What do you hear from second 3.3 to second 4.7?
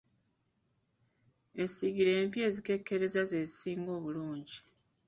zisinga obulungi.